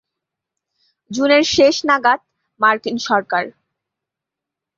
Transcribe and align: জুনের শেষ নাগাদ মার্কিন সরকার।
জুনের 1.11 1.43
শেষ 1.55 1.75
নাগাদ 1.89 2.19
মার্কিন 2.59 2.97
সরকার। 3.07 3.43